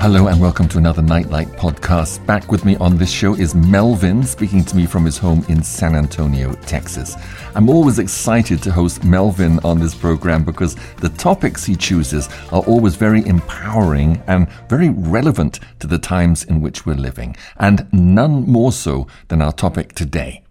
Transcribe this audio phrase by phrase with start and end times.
[0.00, 2.24] Hello and welcome to another Nightlight podcast.
[2.24, 5.60] Back with me on this show is Melvin, speaking to me from his home in
[5.60, 7.16] San Antonio, Texas.
[7.56, 12.62] I'm always excited to host Melvin on this program because the topics he chooses are
[12.62, 18.48] always very empowering and very relevant to the times in which we're living, and none
[18.48, 20.44] more so than our topic today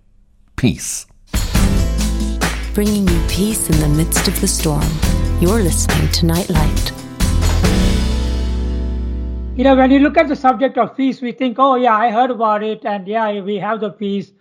[0.58, 1.08] peace.
[2.74, 4.84] Bringing you peace in the midst of the storm.
[5.40, 7.07] You're listening to Nightlight.
[9.58, 12.12] You know, when you look at the subject of peace, we think, oh, yeah, I
[12.12, 14.32] heard about it, and yeah, we have the peace.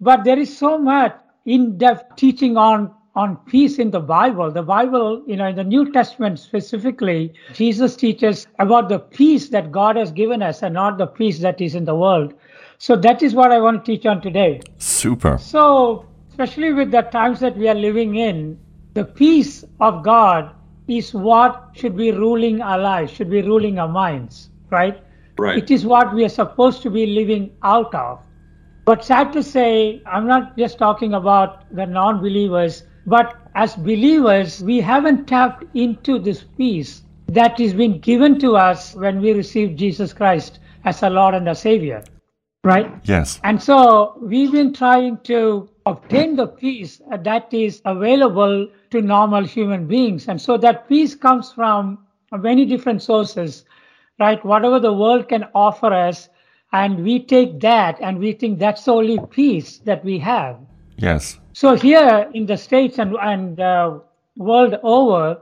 [0.00, 1.12] But there is so much
[1.44, 4.48] in depth teaching on, on peace in the Bible.
[4.52, 9.72] The Bible, you know, in the New Testament specifically, Jesus teaches about the peace that
[9.72, 12.32] God has given us and not the peace that is in the world.
[12.78, 14.60] So that is what I want to teach on today.
[14.78, 15.36] Super.
[15.38, 18.56] So, especially with the times that we are living in,
[18.94, 20.54] the peace of God
[20.86, 25.02] is what should be ruling our lives, should be ruling our minds right?
[25.38, 25.58] Right.
[25.58, 28.20] It is what we are supposed to be living out of.
[28.84, 34.62] But sad to say, I'm not just talking about the non believers, but as believers,
[34.62, 39.76] we haven't tapped into this peace that is being given to us when we receive
[39.76, 42.02] Jesus Christ as our Lord and our Savior.
[42.64, 42.92] Right?
[43.04, 43.40] Yes.
[43.44, 49.86] And so we've been trying to obtain the peace that is available to normal human
[49.86, 50.28] beings.
[50.28, 51.98] And so that peace comes from
[52.32, 53.64] many different sources
[54.20, 54.44] right?
[54.44, 56.28] Whatever the world can offer us,
[56.72, 60.56] and we take that and we think that's the only peace that we have.
[60.96, 61.38] Yes.
[61.52, 63.98] So here in the States and, and uh,
[64.36, 65.40] world over,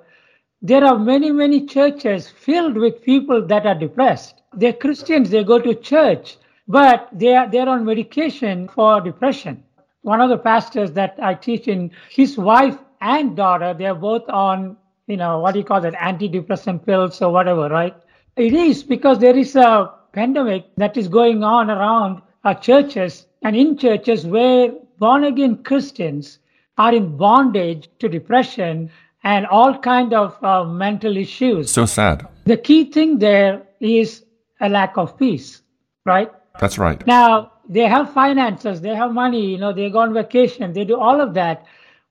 [0.63, 4.43] there are many, many churches filled with people that are depressed.
[4.55, 9.63] They're Christians, they go to church, but they are, they're on medication for depression.
[10.03, 14.77] One of the pastors that I teach in, his wife and daughter, they're both on,
[15.07, 17.95] you know, what do you call that, antidepressant pills or whatever, right?
[18.39, 23.57] It is because there is a pandemic that is going on around our churches and
[23.57, 26.39] in churches where born again Christians
[26.79, 28.91] are in bondage to depression
[29.25, 31.73] and all kind of uh, mental issues.
[31.73, 32.29] So sad.
[32.45, 34.25] The key thing there is
[34.61, 35.63] a lack of peace,
[36.05, 36.31] right?
[36.61, 37.05] That's right.
[37.09, 40.97] Now, they have finances, they have money, you know, they go on vacation, they do
[40.97, 41.67] all of that.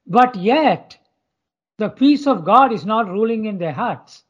[0.05, 0.97] But yet,
[1.77, 4.23] the peace of God is not ruling in their hearts.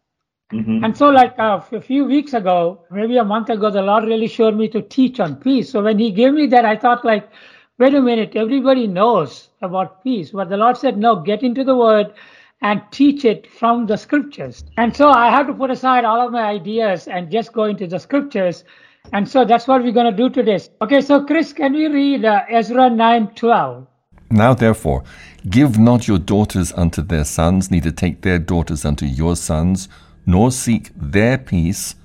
[0.53, 0.84] Mm-hmm.
[0.85, 4.28] And so, like uh, a few weeks ago, maybe a month ago, the Lord really
[4.28, 5.69] showed me to teach on peace.
[5.69, 7.30] So when He gave me that, I thought, like,
[7.78, 10.31] wait a minute, everybody knows about peace.
[10.31, 12.13] But the Lord said, no, get into the Word
[12.62, 14.63] and teach it from the Scriptures.
[14.78, 17.86] And so I have to put aside all of my ideas and just go into
[17.86, 18.63] the Scriptures.
[19.12, 20.59] And so that's what we're going to do today.
[20.81, 23.88] Okay, so Chris, can we read uh, Ezra 9 12?
[24.30, 25.03] Now, therefore,
[25.50, 29.88] give not your daughters unto their sons, neither take their daughters unto your sons
[30.28, 31.96] nor seek their peace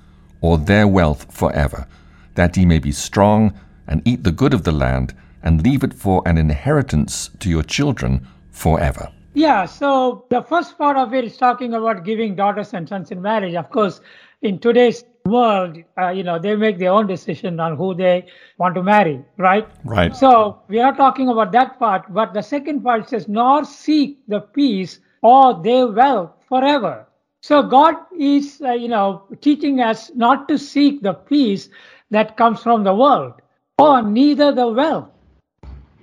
[0.41, 1.85] or their wealth forever,
[2.33, 3.53] that ye may be strong
[3.87, 5.13] and eat the good of the land
[5.43, 9.11] and leave it for an inheritance to your children forever.
[9.35, 13.21] Yeah, so the first part of it is talking about giving daughters and sons in
[13.21, 13.55] marriage.
[13.55, 13.99] Of course,
[14.41, 18.75] in today's world, uh, you know, they make their own decision on who they want
[18.75, 19.67] to marry, right?
[19.83, 20.15] Right.
[20.15, 24.41] So we are talking about that part, but the second part says, nor seek the
[24.41, 27.07] peace or their wealth forever.
[27.43, 31.67] So God is, uh, you know, teaching us not to seek the peace
[32.09, 33.33] that comes from the world,
[33.77, 35.09] or neither the wealth.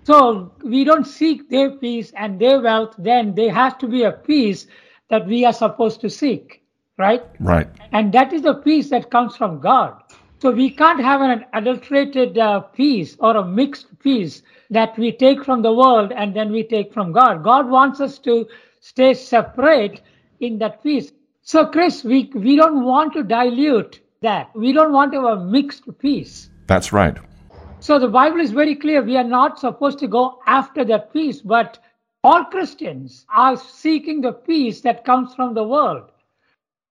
[0.05, 2.95] So we don't seek their peace and their wealth.
[2.99, 4.67] Then there has to be a peace
[5.09, 6.63] that we are supposed to seek,
[6.99, 7.25] right?
[7.41, 7.69] Right.
[7.93, 9.95] And that is the peace that comes from God.
[10.43, 15.43] So we can't have an adulterated uh, peace or a mixed peace that we take
[15.43, 17.43] from the world and then we take from God.
[17.43, 18.47] God wants us to
[18.81, 20.03] stay separate
[20.41, 21.13] in that peace.
[21.43, 24.55] So, Chris, we, we don't want to dilute that.
[24.55, 26.51] We don't want to have a mixed peace.
[26.67, 27.17] That's right.
[27.81, 29.03] So, the Bible is very clear.
[29.03, 31.79] We are not supposed to go after that peace, but
[32.23, 36.11] all Christians are seeking the peace that comes from the world,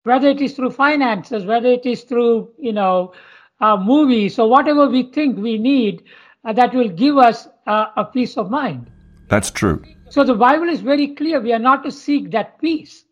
[0.02, 3.12] whether it is through finances, whether it is through, you know,
[3.60, 6.02] uh, movies or whatever we think we need
[6.44, 8.90] uh, that will give us uh, a peace of mind.
[9.28, 9.82] That's true.
[10.10, 11.40] So the Bible is very clear.
[11.40, 13.04] We are not to seek that peace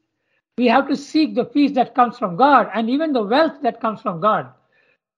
[0.60, 3.80] we have to seek the peace that comes from God and even the wealth that
[3.80, 4.52] comes from God.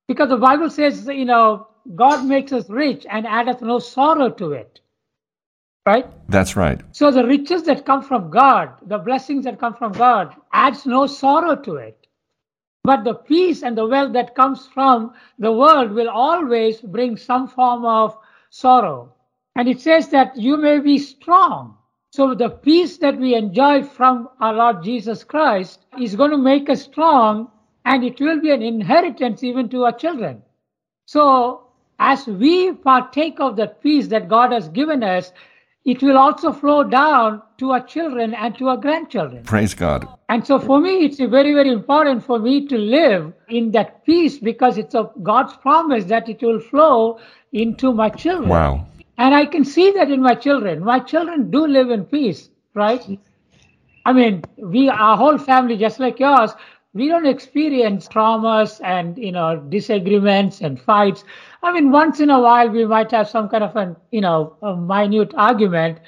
[0.07, 1.67] Because the Bible says, you know,
[1.97, 4.79] God makes us rich and addeth no sorrow to it.
[5.85, 6.07] Right?
[6.29, 6.81] That's right.
[6.93, 11.09] So the riches that come from God, the blessings that come from God, adds no
[11.09, 12.07] sorrow to it.
[12.85, 17.49] But the peace and the wealth that comes from the world will always bring some
[17.49, 18.17] form of
[18.51, 19.13] sorrow.
[19.57, 21.79] And it says that you may be strong
[22.13, 26.69] so the peace that we enjoy from our Lord Jesus Christ is going to make
[26.69, 27.51] us strong
[27.87, 30.43] and it will be an inheritance even to our children.
[31.07, 31.69] So,
[31.99, 35.33] as we partake of that peace that God has given us,
[35.87, 39.45] it will also flow down to our children and to our grandchildren.
[39.45, 40.07] Praise God.
[40.29, 44.39] And so for me, it's very, very important for me to live in that peace
[44.39, 47.21] because it's of God's promise that it will flow
[47.53, 48.51] into my children.
[48.51, 48.87] Wow.
[49.19, 50.85] And I can see that in my children.
[50.85, 53.03] My children do live in peace, right?
[54.05, 56.53] I mean, we, our whole family, just like yours,
[56.95, 61.25] we don't experience traumas and you know disagreements and fights
[61.63, 64.57] i mean once in a while we might have some kind of an you know
[64.63, 65.99] a minute argument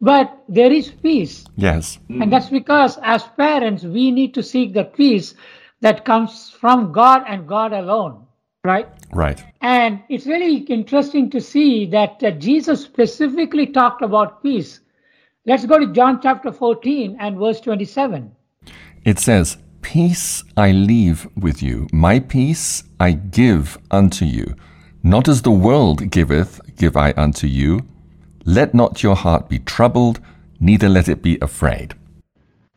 [0.00, 1.98] but there is peace Yes.
[2.10, 5.34] and that's because as parents we need to seek the peace
[5.80, 8.26] that comes from god and god alone
[8.72, 8.88] right
[9.22, 9.40] Right.
[9.62, 14.72] and it's really interesting to see that uh, jesus specifically talked about peace
[15.52, 18.30] let's go to john chapter 14 and verse 27
[19.04, 22.66] It says, Peace I leave with you, my peace
[23.00, 24.46] I give unto you.
[25.02, 27.70] Not as the world giveth, give I unto you.
[28.58, 30.20] Let not your heart be troubled,
[30.60, 31.94] neither let it be afraid.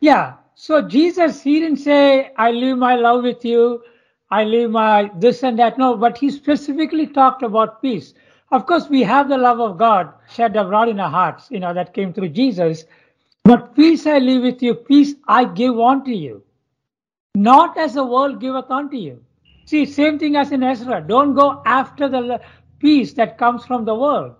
[0.00, 0.34] Yeah.
[0.54, 3.82] So Jesus, he didn't say, I leave my love with you,
[4.32, 5.78] I leave my this and that.
[5.78, 8.14] No, but he specifically talked about peace.
[8.50, 11.74] Of course, we have the love of God shed abroad in our hearts, you know,
[11.74, 12.84] that came through Jesus.
[13.44, 16.42] But peace I leave with you, peace I give unto you.
[17.34, 19.22] Not as the world giveth unto you.
[19.66, 21.04] See, same thing as in Ezra.
[21.06, 22.40] Don't go after the
[22.78, 24.34] peace that comes from the world.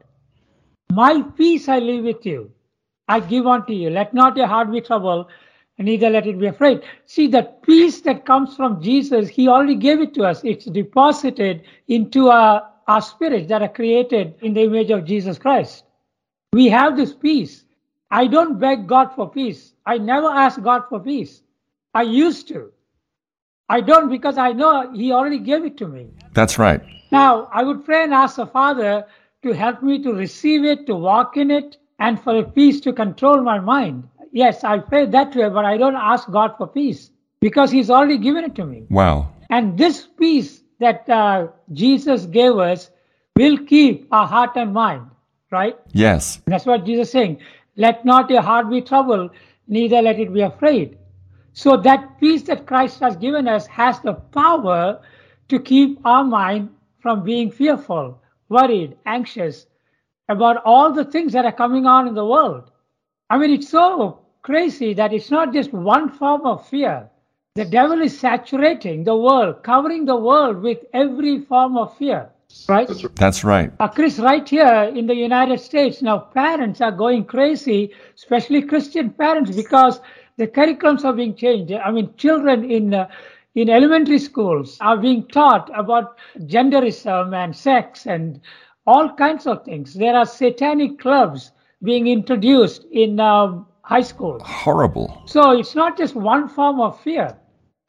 [0.90, 2.50] My peace I leave with you.
[3.08, 3.90] I give unto you.
[3.90, 5.26] Let not your heart be troubled,
[5.78, 6.82] neither let it be afraid.
[7.06, 10.42] See, that peace that comes from Jesus, He already gave it to us.
[10.44, 15.84] It's deposited into our, our spirits that are created in the image of Jesus Christ.
[16.52, 17.64] We have this peace.
[18.10, 19.72] I don't beg God for peace.
[19.86, 21.42] I never ask God for peace.
[21.94, 22.70] I used to.
[23.68, 26.10] I don't because I know He already gave it to me.
[26.34, 26.82] That's right.
[27.10, 29.06] Now, I would pray and ask the Father
[29.42, 32.92] to help me to receive it, to walk in it, and for a peace to
[32.92, 34.08] control my mind.
[34.32, 38.18] Yes, I pray that way, but I don't ask God for peace because He's already
[38.18, 38.86] given it to me.
[38.88, 39.30] Wow.
[39.50, 42.90] And this peace that uh, Jesus gave us
[43.36, 45.06] will keep our heart and mind,
[45.50, 45.76] right?
[45.92, 46.40] Yes.
[46.46, 47.38] That's what Jesus is saying.
[47.76, 49.30] Let not your heart be troubled,
[49.68, 50.98] neither let it be afraid.
[51.52, 55.00] So that peace that Christ has given us has the power
[55.48, 56.70] to keep our mind
[57.00, 58.18] from being fearful,
[58.48, 59.66] worried, anxious
[60.28, 62.70] about all the things that are coming on in the world.
[63.28, 67.08] I mean, it's so crazy that it's not just one form of fear.
[67.54, 72.30] The devil is saturating the world, covering the world with every form of fear,
[72.68, 72.88] right?
[73.14, 73.70] That's right.
[73.78, 79.10] Uh, Chris, right here in the United States, now parents are going crazy, especially Christian
[79.10, 80.00] parents, because
[80.38, 81.72] the curriculums are being changed.
[81.74, 83.08] I mean, children in uh,
[83.54, 88.40] in elementary schools are being taught about genderism and sex and
[88.86, 89.92] all kinds of things.
[89.92, 91.52] There are satanic clubs
[91.82, 94.40] being introduced in um, high school.
[94.40, 95.22] Horrible.
[95.26, 97.36] So it's not just one form of fear.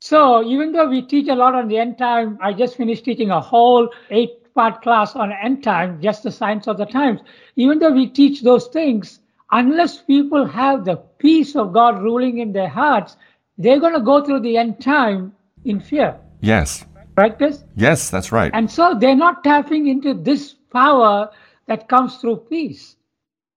[0.02, 3.32] So even though we teach a lot on the end time, I just finished teaching
[3.32, 7.22] a whole eight part class on end time, just the science of the times.
[7.56, 9.20] Even though we teach those things,
[9.52, 13.16] unless people have the peace of God ruling in their hearts,
[13.58, 16.20] they're going to go through the end time in fear.
[16.42, 16.86] Yes.
[17.16, 17.64] Right, Chris?
[17.78, 18.52] Yes, that's right.
[18.54, 21.30] And so they're not tapping into this power
[21.68, 22.98] that comes through peace.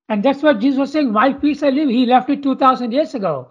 [0.08, 1.88] And that's what Jesus was saying, My peace I live.
[1.88, 3.48] He left it 2,000 years ago.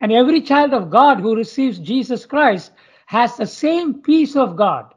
[0.00, 2.72] And every child of God who receives Jesus Christ
[3.06, 4.94] has the same peace of God.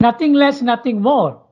[0.00, 1.42] Nothing less, nothing more.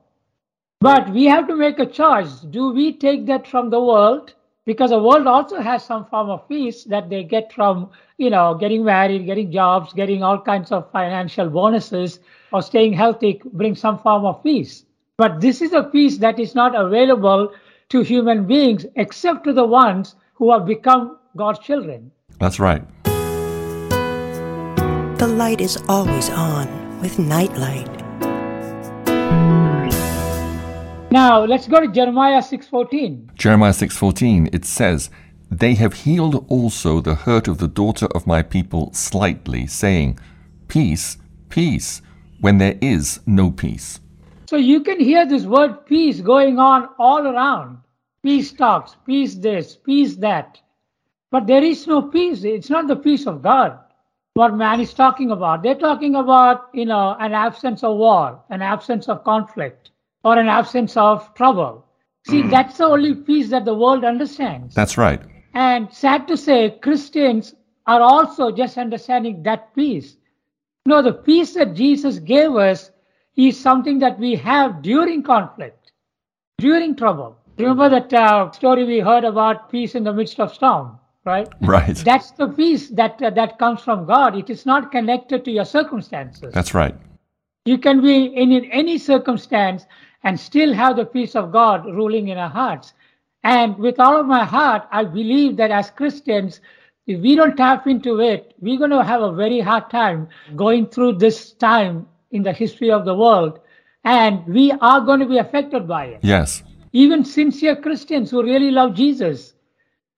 [0.79, 2.39] But we have to make a choice.
[2.39, 4.33] Do we take that from the world?
[4.65, 8.53] Because the world also has some form of peace that they get from, you know,
[8.53, 12.19] getting married, getting jobs, getting all kinds of financial bonuses,
[12.51, 14.85] or staying healthy brings some form of peace.
[15.17, 17.53] But this is a peace that is not available
[17.89, 22.11] to human beings except to the ones who have become God's children.
[22.39, 22.83] That's right.
[25.17, 26.67] The light is always on
[27.01, 27.89] with Nightlight.
[31.09, 33.31] Now let's go to Jeremiah 6:14.
[33.35, 35.09] Jeremiah 6:14 it says,
[35.49, 40.19] "They have healed also the hurt of the daughter of my people slightly, saying,
[40.67, 41.17] peace,
[41.49, 42.01] peace,
[42.41, 44.01] when there is no peace."
[44.47, 47.79] So you can hear this word peace going on all around.
[48.23, 50.59] Peace talks, peace this, peace that.
[51.31, 52.45] But there is no peace.
[52.45, 53.77] It's not the peace of God.
[54.35, 55.63] What man is talking about.
[55.63, 59.91] They're talking about, you know, an absence of war, an absence of conflict,
[60.23, 61.85] or an absence of trouble.
[62.27, 62.49] See, hmm.
[62.49, 64.75] that's the only peace that the world understands.
[64.75, 65.21] That's right.
[65.53, 67.53] And sad to say, Christians
[67.85, 70.15] are also just understanding that peace.
[70.85, 72.91] No, the peace that Jesus gave us
[73.37, 75.91] is something that we have during conflict,
[76.57, 77.37] during trouble.
[77.57, 81.47] Remember that uh, story we heard about peace in the midst of storm, right?
[81.61, 81.95] Right.
[81.95, 84.35] That's the peace that uh, that comes from God.
[84.35, 86.53] It is not connected to your circumstances.
[86.53, 86.95] That's right.
[87.65, 89.85] You can be in, in any circumstance
[90.23, 92.93] and still have the peace of God ruling in our hearts.
[93.43, 96.61] And with all of my heart, I believe that as Christians,
[97.05, 100.87] if we don't tap into it, we're going to have a very hard time going
[100.87, 103.59] through this time in the history of the world.
[104.03, 106.19] And we are going to be affected by it.
[106.21, 106.63] Yes.
[106.93, 109.53] Even sincere Christians who really love Jesus.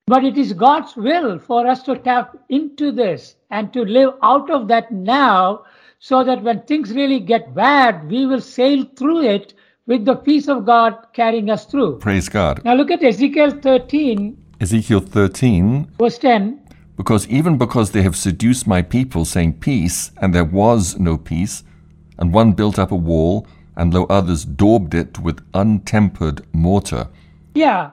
[0.08, 4.50] But it is God's will for us to tap into this and to live out
[4.50, 5.66] of that now
[6.00, 9.54] so that when things really get bad, we will sail through it
[9.86, 11.98] with the peace of God carrying us through.
[11.98, 12.64] Praise God.
[12.64, 16.60] Now look at Ezekiel 13, Ezekiel 13 verse 10.
[16.96, 21.64] Because even because they have seduced my people, saying peace, and there was no peace,
[22.20, 27.08] and one built up a wall, and lo others daubed it with untempered mortar.
[27.56, 27.92] Yeah.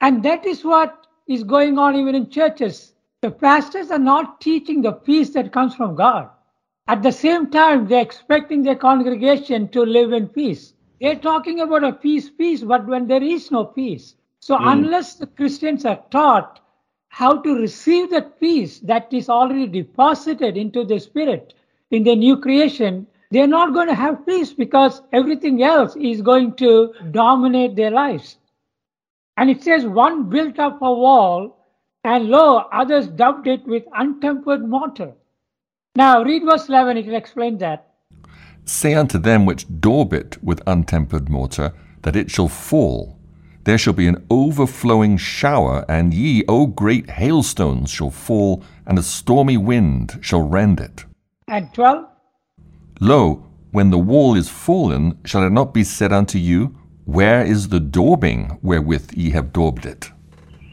[0.00, 2.92] And that is what is going on even in churches.
[3.22, 6.28] The pastors are not teaching the peace that comes from God.
[6.88, 10.74] At the same time, they're expecting their congregation to live in peace.
[11.00, 14.16] They're talking about a peace, peace, but when there is no peace.
[14.40, 14.66] So, hmm.
[14.66, 16.60] unless the Christians are taught
[17.08, 21.54] how to receive that peace that is already deposited into the spirit
[21.90, 26.54] in the new creation, they're not going to have peace because everything else is going
[26.56, 28.36] to dominate their lives.
[29.36, 31.56] And it says, one built up a wall,
[32.04, 35.12] and lo, others dubbed it with untempered mortar.
[35.94, 37.86] Now, read verse 11, it will explain that.
[38.64, 41.72] Say unto them which daub it with untempered mortar,
[42.02, 43.18] that it shall fall.
[43.64, 49.02] There shall be an overflowing shower, and ye, O great hailstones, shall fall, and a
[49.02, 51.04] stormy wind shall rend it.
[51.46, 52.06] And 12,
[53.02, 56.76] Lo, when the wall is fallen, shall it not be said unto you,
[57.06, 60.10] Where is the daubing wherewith ye have daubed it?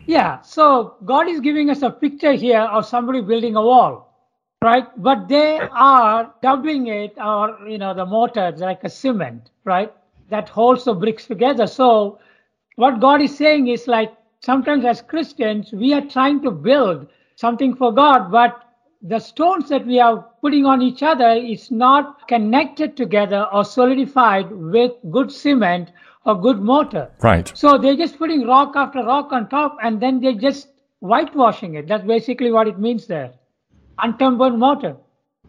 [0.07, 4.13] Yeah, so God is giving us a picture here of somebody building a wall,
[4.61, 4.87] right?
[5.01, 9.93] But they are daubing it, or you know, the mortar like a cement, right?
[10.29, 11.65] That holds the bricks together.
[11.65, 12.19] So,
[12.75, 17.73] what God is saying is like sometimes as Christians, we are trying to build something
[17.73, 18.66] for God, but
[19.01, 24.51] the stones that we are putting on each other is not connected together or solidified
[24.51, 25.91] with good cement
[26.25, 27.09] or good mortar.
[27.21, 27.51] Right.
[27.55, 31.87] So they're just putting rock after rock on top and then they're just whitewashing it.
[31.87, 33.33] That's basically what it means there.
[33.99, 34.95] Untempered mortar.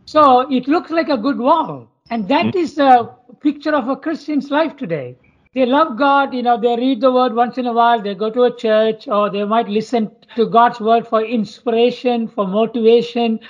[0.04, 1.88] So it looks like a good wall.
[2.10, 2.58] And that mm-hmm.
[2.58, 5.16] is a picture of a Christian's life today.
[5.54, 8.30] They love God, you know, they read the word once in a while, they go
[8.30, 13.40] to a church, or they might listen to God's word for inspiration, for motivation.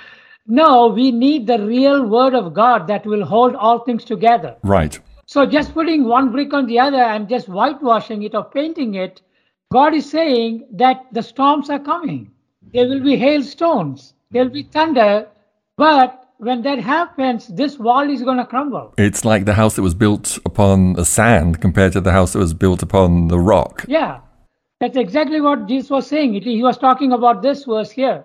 [0.47, 4.55] No, we need the real word of God that will hold all things together.
[4.63, 4.99] Right.
[5.25, 9.21] So just putting one brick on the other and just whitewashing it or painting it,
[9.71, 12.31] God is saying that the storms are coming.
[12.73, 15.27] There will be hailstones, there will be thunder,
[15.77, 18.93] but when that happens, this wall is going to crumble.
[18.97, 22.39] It's like the house that was built upon the sand compared to the house that
[22.39, 23.83] was built upon the rock.
[23.89, 24.21] Yeah,
[24.79, 26.41] that's exactly what Jesus was saying.
[26.41, 28.23] He was talking about this verse here.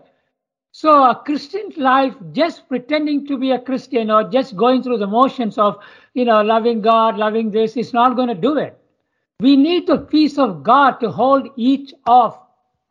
[0.71, 5.09] So, a Christian life, just pretending to be a Christian or just going through the
[5.09, 5.79] motions of,
[6.15, 8.79] you know, loving God, loving this, is not going to do it.
[9.41, 12.39] We need the peace of God to hold each of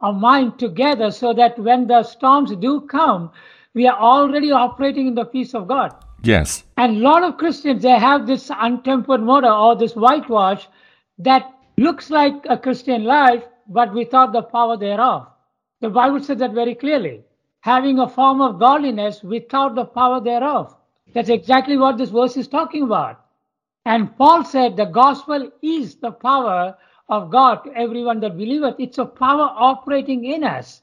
[0.02, 3.32] our mind together so that when the storms do come,
[3.74, 5.96] we are already operating in the peace of God.
[6.24, 6.64] Yes.
[6.78, 10.68] And a lot of Christians, they have this untempered mortar or this whitewash
[11.18, 15.28] that looks like a Christian life, but without the power thereof.
[15.82, 17.24] The Bible says that very clearly.
[17.62, 20.76] Having a form of godliness without the power thereof.
[21.14, 23.20] That's exactly what this verse is talking about.
[23.86, 26.78] And Paul said the gospel is the power
[27.10, 28.76] of God to everyone that believeth.
[28.80, 30.83] It's a power operating in us.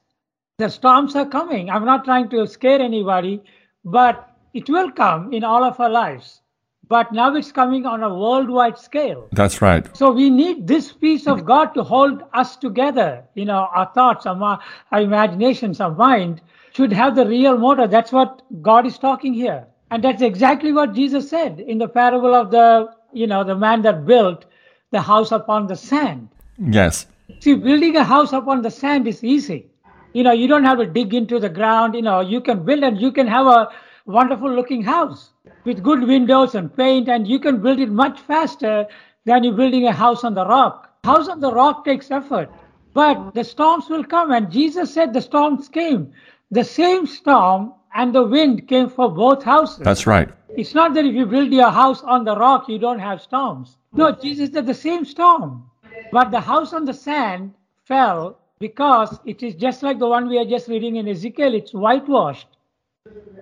[0.61, 1.71] The storms are coming.
[1.71, 3.43] I'm not trying to scare anybody,
[3.83, 6.43] but it will come in all of our lives.
[6.87, 9.29] But now it's coming on a worldwide scale.
[9.33, 9.89] That's right.
[9.97, 13.25] So we need this peace of God to hold us together.
[13.35, 14.61] You know, our thoughts, our,
[14.93, 16.43] our imaginations, our mind
[16.75, 17.87] should have the real motor.
[17.87, 19.67] That's what God is talking here.
[19.91, 23.81] And that's exactly what Jesus said in the parable of the, you know, the man
[23.81, 24.45] that built
[24.91, 26.29] the house upon the sand.
[26.59, 27.07] Yes.
[27.39, 29.70] See, building a house upon the sand is easy.
[30.13, 31.95] You know, you don't have to dig into the ground.
[31.95, 33.69] You know, you can build and you can have a
[34.07, 35.31] wonderful looking house
[35.65, 38.87] with good windows and paint, and you can build it much faster
[39.25, 40.91] than you building a house on the rock.
[41.05, 42.51] House on the rock takes effort,
[42.95, 44.33] but the storms will come.
[44.33, 46.13] And Jesus said the storms came.
[46.51, 49.85] The same storm and the wind came for both houses.
[49.85, 50.29] That's right.
[50.57, 53.77] It's not that if you build your house on the rock, you don't have storms.
[53.93, 55.71] No, Jesus said the same storm.
[56.11, 60.39] But the house on the sand fell because it is just like the one we
[60.39, 62.47] are just reading in Ezekiel, it's whitewashed.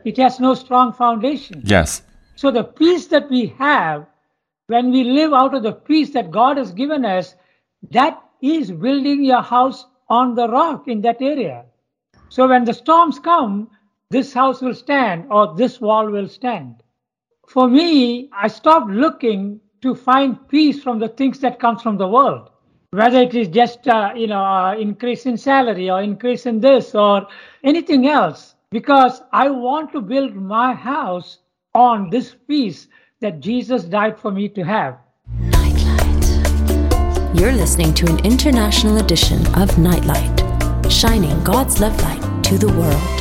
[0.04, 1.60] It has no strong foundation.
[1.64, 2.02] Yes.
[2.36, 4.06] So the peace that we have
[4.68, 7.34] when we live out of the peace that God has given us,
[7.90, 11.64] that is building your house on the rock in that area.
[12.28, 13.70] So when the storms come,
[14.10, 16.82] this house will stand or this wall will stand.
[17.46, 22.08] For me, I stopped looking to find peace from the things that comes from the
[22.08, 22.50] world,
[22.90, 26.94] whether it is just uh, you know uh, increase in salary or increase in this
[26.94, 27.26] or
[27.64, 31.38] anything else, because I want to build my house
[31.74, 32.88] on this peace
[33.20, 34.98] that Jesus died for me to have.
[35.38, 36.24] Nightlight.
[37.38, 40.40] You're listening to an international edition of Nightlight,
[40.90, 43.18] shining God's love light to the world.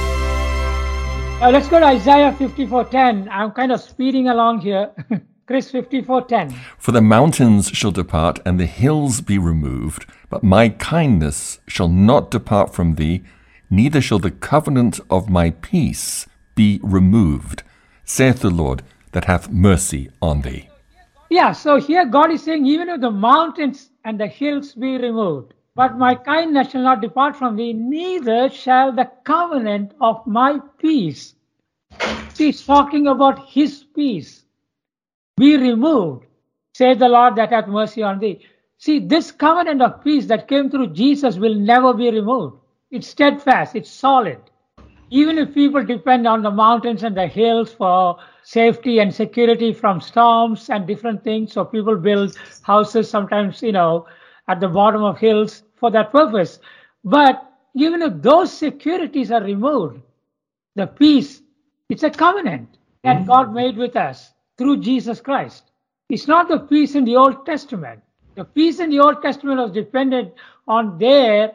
[1.42, 3.28] Uh, let's go to Isaiah 54:10.
[3.30, 4.92] I'm kind of speeding along here.
[5.48, 6.54] Chris 54:10.
[6.78, 12.30] For the mountains shall depart and the hills be removed, but my kindness shall not
[12.30, 13.24] depart from thee,
[13.70, 17.64] neither shall the covenant of my peace be removed,
[18.04, 20.68] saith the Lord that hath mercy on thee.
[21.30, 25.54] Yeah, so here God is saying, even if the mountains and the hills be removed,
[25.76, 31.36] but my kindness shall not depart from thee, neither shall the covenant of my peace.
[32.38, 34.44] He's talking about his peace
[35.38, 36.26] be removed,
[36.74, 38.42] says the Lord that hath mercy on thee.
[38.80, 42.58] See, this covenant of peace that came through Jesus will never be removed.
[42.92, 44.40] It's steadfast, it's solid.
[45.10, 50.02] Even if people depend on the mountains and the hills for safety and security from
[50.02, 54.06] storms and different things, so people build houses sometimes, you know,
[54.48, 56.60] at the bottom of hills for that purpose.
[57.04, 57.44] But
[57.76, 60.02] even if those securities are removed,
[60.76, 61.42] the peace,
[61.90, 63.28] it's a covenant that mm.
[63.28, 65.72] God made with us through Jesus Christ.
[66.10, 68.02] It's not the peace in the Old Testament.
[68.36, 70.34] The peace in the Old Testament was dependent
[70.68, 71.54] on their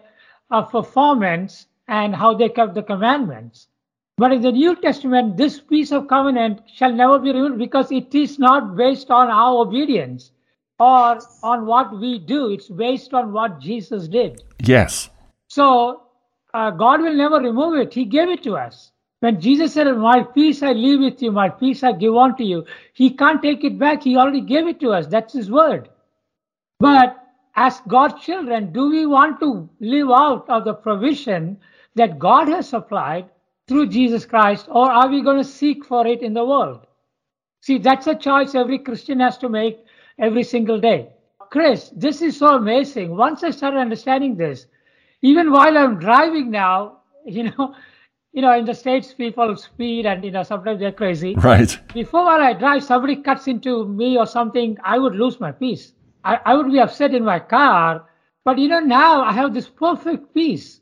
[0.50, 3.68] uh, performance and how they kept the commandments.
[4.18, 8.14] But in the New Testament, this peace of covenant shall never be removed because it
[8.14, 10.32] is not based on our obedience
[10.78, 12.50] or on what we do.
[12.50, 14.42] It's based on what Jesus did.
[14.62, 15.08] Yes.
[15.48, 16.02] So
[16.54, 17.94] uh, God will never remove it.
[17.94, 18.91] He gave it to us.
[19.22, 22.64] When Jesus said, My peace I leave with you, my peace I give unto you,
[22.92, 24.02] he can't take it back.
[24.02, 25.06] He already gave it to us.
[25.06, 25.90] That's his word.
[26.80, 27.22] But
[27.54, 31.56] as God's children, do we want to live out of the provision
[31.94, 33.26] that God has supplied
[33.68, 36.84] through Jesus Christ, or are we going to seek for it in the world?
[37.60, 39.84] See, that's a choice every Christian has to make
[40.18, 41.10] every single day.
[41.52, 43.16] Chris, this is so amazing.
[43.16, 44.66] Once I started understanding this,
[45.20, 47.76] even while I'm driving now, you know,
[48.32, 51.34] you know, in the States, people speed and, you know, sometimes they're crazy.
[51.42, 51.78] Right.
[51.92, 55.92] Before while I drive, somebody cuts into me or something, I would lose my peace.
[56.24, 58.06] I, I would be upset in my car.
[58.44, 60.80] But, you know, now I have this perfect peace.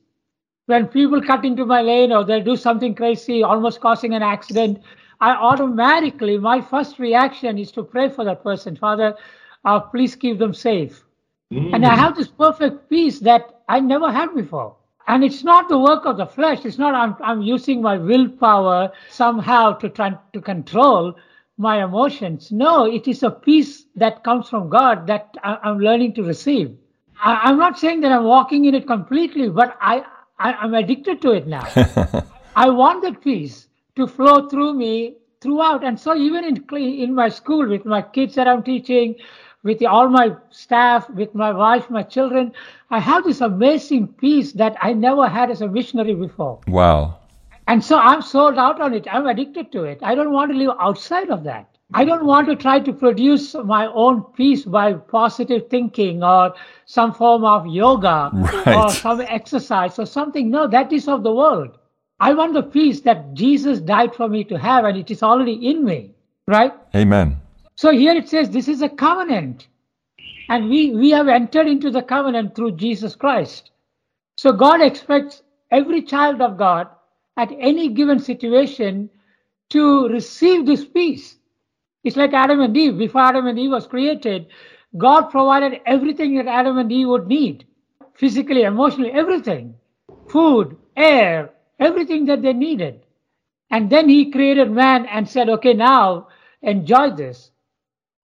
[0.66, 4.80] When people cut into my lane or they do something crazy, almost causing an accident,
[5.20, 8.76] I automatically, my first reaction is to pray for that person.
[8.76, 9.16] Father,
[9.64, 11.04] uh, please keep them safe.
[11.52, 11.74] Mm.
[11.74, 14.76] And I have this perfect peace that I never had before.
[15.10, 16.64] And it's not the work of the flesh.
[16.64, 21.16] It's not I'm, I'm using my willpower somehow to try to control
[21.58, 22.52] my emotions.
[22.52, 26.76] No, it is a peace that comes from God that I, am learning to receive.
[27.20, 30.04] I, am not saying that I'm walking in it completely, but I,
[30.38, 31.66] I am addicted to it now.
[32.54, 35.82] I want that peace to flow through me throughout.
[35.82, 39.16] And so even in in my school with my kids that I'm teaching,
[39.62, 42.52] with all my staff, with my wife, my children.
[42.90, 46.60] I have this amazing peace that I never had as a missionary before.
[46.66, 47.18] Wow.
[47.66, 49.06] And so I'm sold out on it.
[49.12, 50.00] I'm addicted to it.
[50.02, 51.66] I don't want to live outside of that.
[51.92, 56.54] I don't want to try to produce my own peace by positive thinking or
[56.86, 58.30] some form of yoga
[58.66, 58.76] right.
[58.76, 60.50] or some exercise or something.
[60.50, 61.78] No, that is of the world.
[62.20, 65.54] I want the peace that Jesus died for me to have, and it is already
[65.68, 66.14] in me,
[66.46, 66.72] right?
[66.94, 67.39] Amen.
[67.80, 69.68] So here it says this is a covenant.
[70.50, 73.70] And we, we have entered into the covenant through Jesus Christ.
[74.36, 76.88] So God expects every child of God
[77.38, 79.08] at any given situation
[79.70, 81.38] to receive this peace.
[82.04, 82.98] It's like Adam and Eve.
[82.98, 84.48] Before Adam and Eve was created,
[84.98, 87.64] God provided everything that Adam and Eve would need
[88.12, 89.74] physically, emotionally, everything
[90.28, 93.06] food, air, everything that they needed.
[93.70, 96.28] And then He created man and said, okay, now
[96.60, 97.50] enjoy this.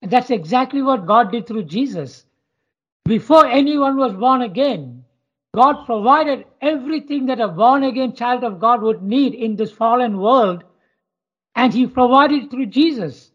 [0.02, 2.26] And that's exactly what God did through Jesus.
[3.04, 5.04] Before anyone was born again,
[5.54, 10.18] God provided everything that a born again child of God would need in this fallen
[10.18, 10.64] world.
[11.56, 13.32] and He provided through Jesus.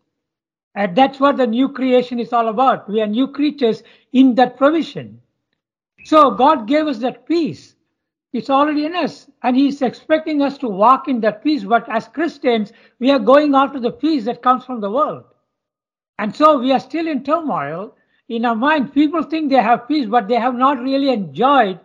[0.76, 2.88] And that's what the new creation is all about.
[2.90, 5.22] We are new creatures in that provision.
[6.06, 7.76] So God gave us that peace.
[8.32, 9.28] It's already in us.
[9.44, 11.64] And He's expecting us to walk in that peace.
[11.64, 15.26] But as Christians, we are going after the peace that comes from the world.
[16.22, 17.96] And so we are still in turmoil.
[18.30, 21.80] In our mind, people think they have peace, but they have not really enjoyed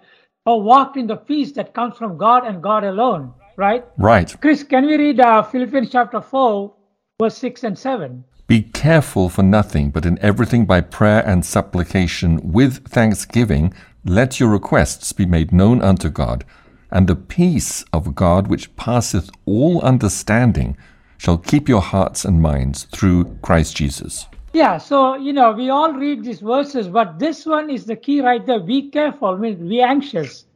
[0.44, 3.87] or walked in the peace that comes from God and God alone, right?
[3.96, 4.37] Right.
[4.42, 6.70] Chris, can we read uh, Philippians chapter 4,
[7.18, 8.25] verse 6 and 7?
[8.46, 13.72] Be careful for nothing, but in everything by prayer and supplication with thanksgiving,
[14.05, 16.44] let your requests be made known unto God.
[16.90, 20.77] And the peace of God, which passeth all understanding,
[21.18, 24.26] shall keep your hearts and minds through Christ Jesus.
[24.52, 28.20] Yeah, so you know, we all read these verses, but this one is the key
[28.20, 28.61] right there.
[28.61, 30.46] Be careful, means be anxious,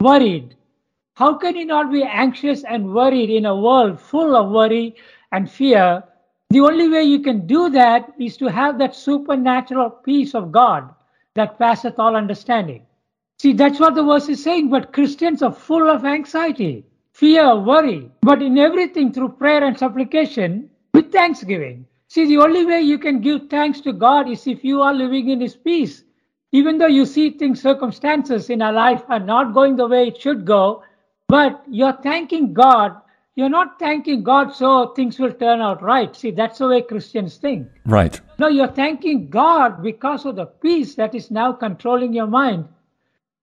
[0.00, 0.54] worried.
[1.14, 4.94] How can you not be anxious and worried in a world full of worry
[5.32, 6.04] and fear?
[6.50, 10.94] The only way you can do that is to have that supernatural peace of God
[11.34, 12.86] that passeth all understanding.
[13.38, 16.84] See, that's what the verse is saying, but Christians are full of anxiety,
[17.22, 21.86] fear, worry, but in everything through prayer and supplication with thanksgiving.
[22.08, 25.28] See, the only way you can give thanks to God is if you are living
[25.28, 26.02] in His peace.
[26.50, 30.20] Even though you see things, circumstances in our life are not going the way it
[30.20, 30.82] should go,
[31.28, 32.96] but you're thanking God.
[33.36, 36.16] You're not thanking God so things will turn out right.
[36.16, 37.68] See, that's the way Christians think.
[37.86, 38.20] Right.
[38.40, 42.66] No, you're thanking God because of the peace that is now controlling your mind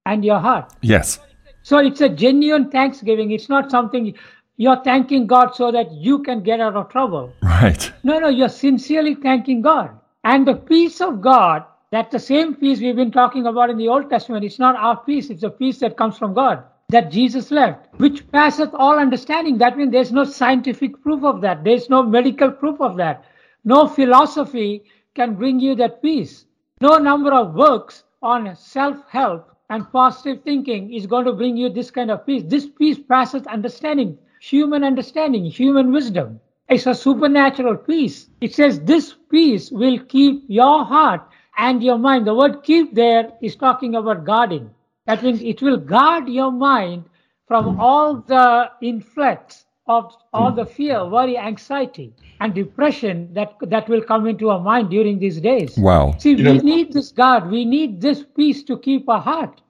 [0.06, 0.74] and your heart.
[0.82, 1.20] Yes.
[1.70, 3.30] So it's a genuine thanksgiving.
[3.30, 4.16] It's not something
[4.58, 7.32] you're thanking God so that you can get out of trouble.
[7.44, 7.94] Right.
[8.04, 9.92] No, no, you're sincerely thanking God.
[10.24, 13.88] And the peace of God, that's the same peace we've been talking about in the
[13.88, 14.46] Old Testament.
[14.46, 18.28] It's not our peace, it's a peace that comes from God, that Jesus left, which
[18.32, 19.60] passeth all understanding.
[19.60, 23.26] That means there's no scientific proof of that, there's no medical proof of that.
[23.64, 26.46] No philosophy can bring you that peace.
[26.82, 31.70] No number of works on self help and positive thinking is going to bring you
[31.70, 32.44] this kind of peace.
[32.46, 36.40] This peace passes understanding, human understanding, human wisdom.
[36.68, 38.30] It's a supernatural peace.
[38.42, 41.22] It says this peace will keep your heart
[41.58, 42.28] and your mind.
[42.28, 44.70] The word keep there is talking about guarding.
[45.06, 47.06] That means it will guard your mind
[47.48, 54.02] from all the influx of all the fear, worry, anxiety, and depression that that will
[54.12, 55.78] come into our mind during these days.
[55.78, 56.14] Wow.
[56.20, 57.50] See, You we know- need this God.
[57.52, 59.62] We need this peace to keep our heart.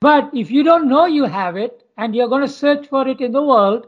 [0.00, 3.20] But if you don't know you have it and you're going to search for it
[3.20, 3.86] in the world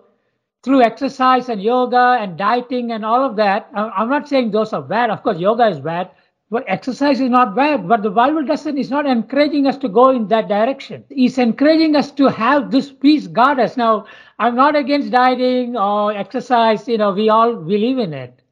[0.63, 4.73] through exercise and yoga and dieting and all of that, I- I'm not saying those
[4.73, 5.11] are bad.
[5.11, 6.11] Of course, yoga is bad,
[6.51, 7.89] but exercise is not bad.
[7.89, 11.03] But the Bible doesn't, is not encouraging us to go in that direction.
[11.11, 13.77] It's encouraging us to have this peace guard us.
[13.77, 14.05] Now,
[14.43, 16.89] I'm not against dieting or exercise.
[16.89, 18.43] You know, we all believe in it.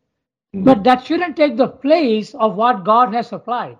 [0.52, 0.82] But mm-hmm.
[0.84, 3.78] that shouldn't take the place of what God has supplied,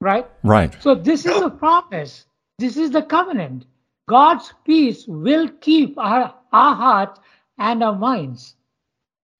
[0.00, 0.26] right?
[0.42, 0.76] Right.
[0.80, 2.26] So this is the promise.
[2.58, 3.64] This is the covenant.
[4.08, 7.20] God's peace will keep our, our hearts
[7.58, 8.56] and our minds.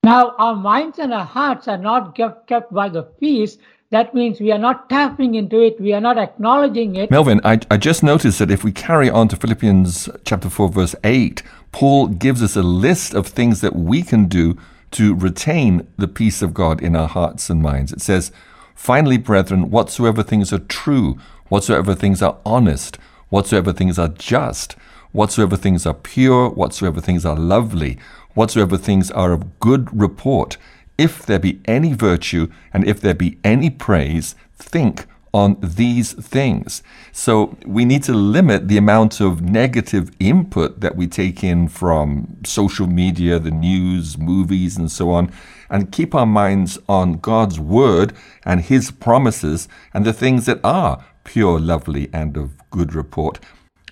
[0.04, 3.58] Now, our minds and our hearts are not kept, kept by the peace.
[3.90, 5.80] That means we are not tapping into it.
[5.80, 7.10] We are not acknowledging it.
[7.10, 10.94] Melvin, I, I just noticed that if we carry on to Philippians chapter 4, verse
[11.02, 11.42] 8,
[11.76, 14.56] Paul gives us a list of things that we can do
[14.92, 17.92] to retain the peace of God in our hearts and minds.
[17.92, 18.32] It says,
[18.74, 21.18] Finally, brethren, whatsoever things are true,
[21.50, 22.96] whatsoever things are honest,
[23.28, 24.72] whatsoever things are just,
[25.12, 27.98] whatsoever things are pure, whatsoever things are lovely,
[28.32, 30.56] whatsoever things are of good report,
[30.96, 35.04] if there be any virtue and if there be any praise, think
[35.37, 36.83] on these things.
[37.12, 42.38] So we need to limit the amount of negative input that we take in from
[42.46, 45.31] social media, the news, movies, and so on,
[45.68, 48.14] and keep our minds on God's word
[48.46, 53.38] and his promises and the things that are pure, lovely, and of good report.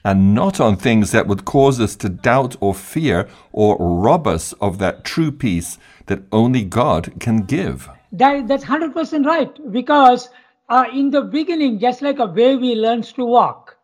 [0.03, 4.55] And not on things that would cause us to doubt or fear or rob us
[4.63, 5.77] of that true peace
[6.07, 7.91] that only God can give.
[8.13, 9.53] That, that's 100% right.
[9.71, 10.31] Because
[10.75, 13.77] uh, in the beginning, just like a baby learns to walk,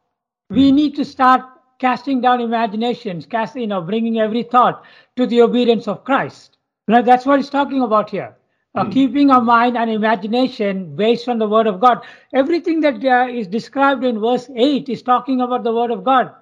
[0.50, 1.42] we need to start
[1.79, 4.83] casting down imaginations, casting, you know, bringing every thought
[5.14, 6.57] to the obedience of Christ.
[6.88, 8.37] Now, that's what he's talking about here.
[8.74, 12.03] Uh, Keeping our mind and imagination based on the Word of God.
[12.35, 16.33] Everything that uh, is described in verse 8 is talking about the Word of God.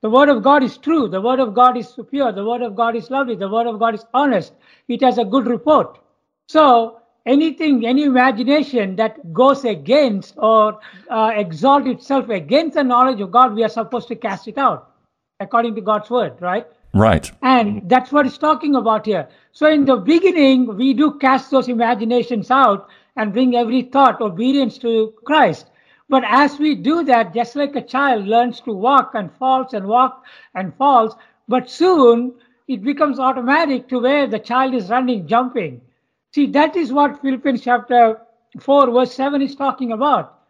[0.00, 1.08] The Word of God is true.
[1.08, 2.32] The Word of God is pure.
[2.32, 3.36] The Word of God is lovely.
[3.36, 4.54] The Word of God is honest.
[4.88, 5.98] It has a good report.
[6.46, 13.30] So, anything, any imagination that goes against or uh, exalt itself against the knowledge of
[13.30, 14.92] God, we are supposed to cast it out
[15.40, 16.66] according to God's Word, right?
[16.94, 17.30] Right.
[17.42, 19.28] And that's what it's talking about here.
[19.52, 24.78] So in the beginning, we do cast those imaginations out and bring every thought obedience
[24.78, 25.66] to Christ.
[26.08, 29.86] But as we do that, just like a child learns to walk and falls and
[29.86, 31.14] walk and falls,
[31.46, 32.34] but soon
[32.66, 35.80] it becomes automatic to where the child is running, jumping.
[36.34, 38.20] See, that is what Philippians chapter
[38.60, 40.40] 4, verse 7 is talking about.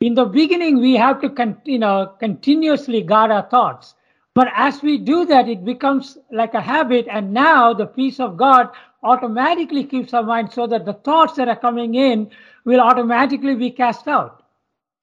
[0.00, 3.94] In the beginning, we have to con- you know, continuously guard our thoughts.
[4.34, 7.06] But as we do that, it becomes like a habit.
[7.08, 8.70] And now the peace of God
[9.02, 12.30] automatically keeps our mind so that the thoughts that are coming in
[12.64, 14.42] will automatically be cast out.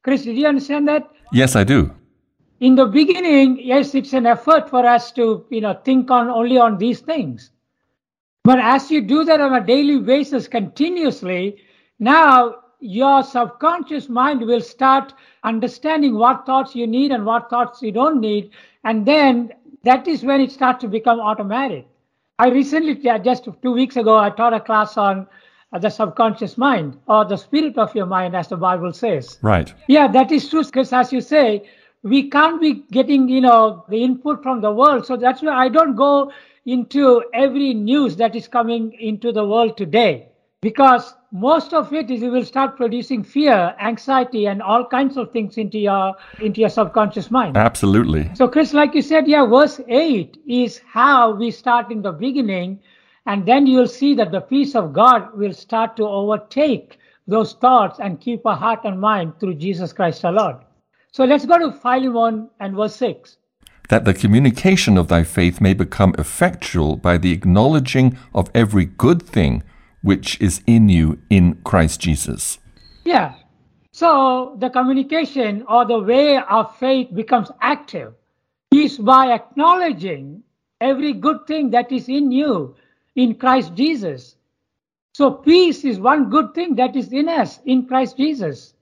[0.04, 1.10] Chris, did you understand that?
[1.32, 1.94] Yes, I do.
[2.60, 6.58] In the beginning, yes, it's an effort for us to, you know, think on only
[6.58, 7.52] on these things.
[8.49, 11.57] But as you do that on a daily basis continuously,
[11.99, 17.91] now your subconscious mind will start understanding what thoughts you need and what thoughts you
[17.91, 18.49] don't need.
[18.83, 21.85] And then that is when it starts to become automatic.
[22.39, 25.27] I recently, just two weeks ago, I taught a class on
[25.71, 29.38] uh, the subconscious mind or the spirit of your mind, as the Bible says.
[29.43, 29.71] Right.
[29.88, 30.63] Yeah, that is true.
[30.63, 31.69] Because as you say,
[32.01, 35.05] we can't be getting, you know, the input from the world.
[35.05, 36.31] So that's why I don't go
[36.73, 40.29] into every news that is coming into the world today.
[40.62, 45.32] Because most of it is you will start producing fear anxiety and all kinds of
[45.32, 47.55] things into your into your subconscious mind.
[47.55, 48.29] Absolutely.
[48.34, 52.79] so chris like you said yeah verse 8 is how we start in the beginning
[53.27, 57.99] and then you'll see that the peace of god will start to overtake those thoughts
[57.99, 60.55] and keep our heart and mind through jesus christ our lord.
[61.12, 63.38] So let's go to philemon and verse 6
[63.89, 69.21] That the communication of thy faith may become effectual by the acknowledging of every good
[69.21, 69.63] thing
[70.02, 72.60] which is in you in Christ Jesus.
[73.04, 73.34] Yeah.
[73.91, 78.13] So the communication or the way of faith becomes active
[78.71, 80.43] is by acknowledging
[80.80, 82.75] every good thing that is in you
[83.15, 84.36] in Christ Jesus.
[85.13, 88.73] So peace is one good thing that is in us in Christ Jesus.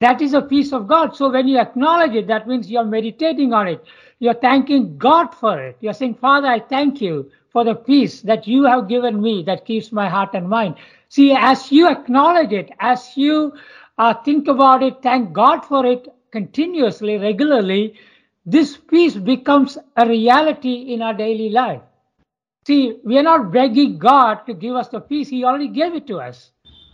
[0.00, 1.16] That is a peace of God.
[1.16, 3.84] So when you acknowledge it, that means you're meditating on it.
[4.24, 5.76] You're thanking God for it.
[5.80, 9.66] You're saying, Father, I thank you for the peace that you have given me that
[9.66, 10.76] keeps my heart and mind.
[11.10, 13.52] See, as you acknowledge it, as you
[13.98, 17.98] uh, think about it, thank God for it continuously, regularly,
[18.46, 21.82] this peace becomes a reality in our daily life.
[22.66, 26.06] See, we are not begging God to give us the peace, He already gave it
[26.06, 26.50] to us.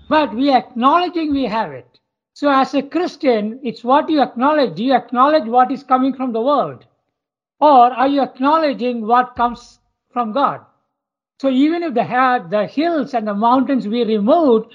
[0.09, 2.01] But we are acknowledging we have it.
[2.35, 4.81] So, as a Christian, it's what you acknowledge.
[4.81, 6.87] You acknowledge what is coming from the world?
[7.61, 9.81] Or are you acknowledging what comes
[10.13, 10.65] from God?
[11.41, 14.75] So, even if the, the hills and the mountains be removed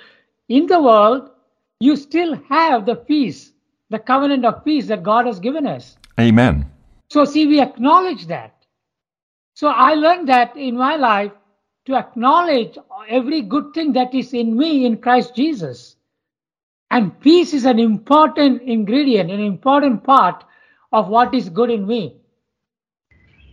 [0.49, 1.29] in the world,
[1.79, 3.51] you still have the peace,
[3.89, 5.97] the covenant of peace that God has given us.
[6.19, 6.71] Amen.
[7.09, 8.53] So, see, we acknowledge that.
[9.53, 11.31] So, I learned that in my life
[11.85, 12.77] to acknowledge
[13.09, 15.95] every good thing that is in me in Christ Jesus.
[16.91, 20.43] And peace is an important ingredient, an important part
[20.91, 22.17] of what is good in me.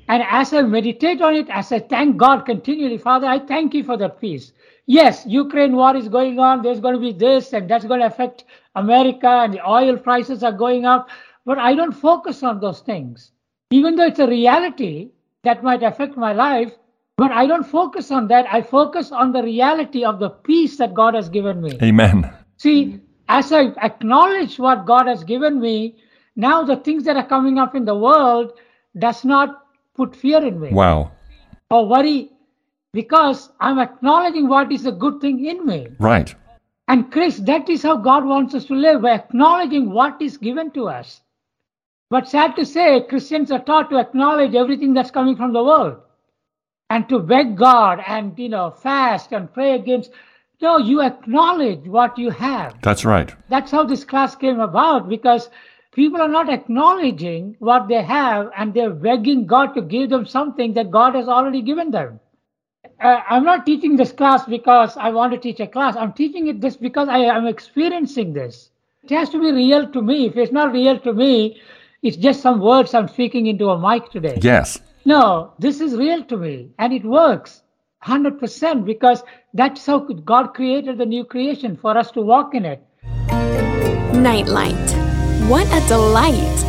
[0.08, 3.84] And as I meditate on it, as I thank God continually, Father, I thank you
[3.84, 4.52] for that peace.
[4.86, 6.62] Yes, Ukraine war is going on.
[6.62, 10.42] There's going to be this, and that's going to affect America, and the oil prices
[10.42, 11.08] are going up.
[11.44, 13.30] But I don't focus on those things.
[13.70, 15.10] Even though it's a reality
[15.44, 16.72] that might affect my life,
[17.16, 18.46] but I don't focus on that.
[18.52, 21.78] I focus on the reality of the peace that God has given me.
[21.82, 22.30] Amen.
[22.56, 25.96] See, as I acknowledge what God has given me,
[26.36, 28.52] now the things that are coming up in the world
[28.98, 29.61] does not
[29.94, 31.12] put fear in me Wow.
[31.70, 32.30] or worry
[32.92, 35.88] because I'm acknowledging what is a good thing in me.
[35.98, 36.34] Right.
[36.88, 40.70] And Chris, that is how God wants us to live by acknowledging what is given
[40.72, 41.20] to us.
[42.10, 45.96] But sad to say, Christians are taught to acknowledge everything that's coming from the world
[46.90, 50.10] and to beg God and you know fast and pray against.
[50.60, 52.80] No, you acknowledge what you have.
[52.82, 53.34] That's right.
[53.48, 55.48] That's how this class came about because
[55.92, 60.74] people are not acknowledging what they have and they're begging God to give them something
[60.74, 62.18] that God has already given them.
[63.00, 65.96] Uh, I'm not teaching this class because I want to teach a class.
[65.96, 68.70] I'm teaching it this because I am experiencing this.
[69.04, 70.26] It has to be real to me.
[70.26, 71.60] If it's not real to me,
[72.02, 74.38] it's just some words I'm speaking into a mic today.
[74.40, 74.78] Yes.
[75.04, 77.62] No, this is real to me and it works
[78.04, 82.82] 100% because that's how God created the new creation for us to walk in it.
[84.14, 85.01] Nightlight.
[85.52, 86.64] What a delight!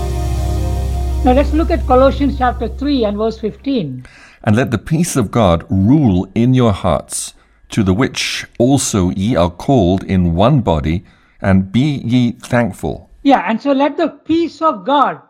[1.24, 4.06] Now let's look at Colossians chapter 3 and verse 15.
[4.44, 7.34] And let the peace of God rule in your hearts,
[7.70, 11.06] to the which also ye are called in one body,
[11.40, 13.10] and be ye thankful.
[13.22, 15.22] Yeah, and so let the peace of God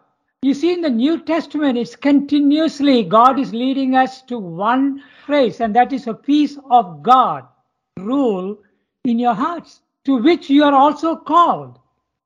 [0.41, 5.61] You see, in the New Testament, it's continuously God is leading us to one phrase,
[5.61, 7.45] and that is a peace of God
[7.99, 8.57] rule
[9.05, 11.77] in your hearts, to which you are also called.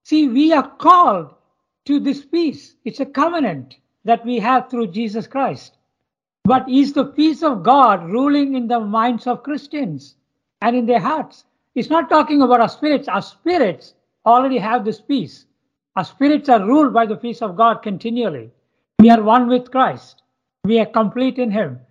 [0.07, 1.35] See, we are called
[1.83, 2.75] to this peace.
[2.85, 5.75] It's a covenant that we have through Jesus Christ.
[6.45, 10.15] But is the peace of God ruling in the minds of Christians
[10.61, 11.43] and in their hearts?
[11.75, 13.09] It's not talking about our spirits.
[13.09, 15.45] Our spirits already have this peace.
[15.97, 18.49] Our spirits are ruled by the peace of God continually.
[18.99, 20.21] We are one with Christ.
[20.63, 21.81] We are complete in Him.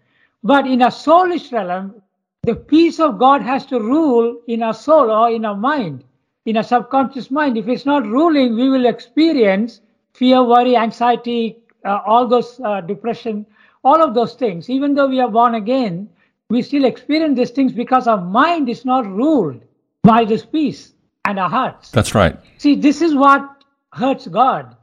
[0.43, 2.01] But in a soulish realm,
[2.45, 6.03] the peace of God has to rule in our soul or in our mind,
[6.47, 7.59] in a subconscious mind.
[7.59, 9.81] If it's not ruling, we will experience
[10.15, 13.45] fear, worry, anxiety, uh, all those uh, depression,
[13.85, 14.71] all of those things.
[14.71, 16.09] Even though we are born again,
[16.49, 19.63] we still experience these things because our mind is not ruled
[20.03, 21.91] by this peace and our hearts.
[21.91, 22.39] That's right.
[22.59, 24.77] See, this is what hurts God.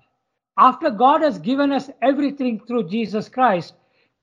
[0.57, 3.73] After God has given us everything through Jesus Christ,